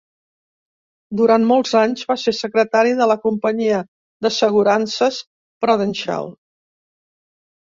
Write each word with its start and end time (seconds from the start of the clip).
Durant 1.19 1.43
molts 1.51 1.73
anys, 1.81 2.05
va 2.13 2.15
ser 2.21 2.33
secretari 2.37 2.95
de 3.01 3.09
la 3.13 3.19
companyia 3.27 3.83
d'assegurances 4.27 5.21
Prudential. 5.67 6.33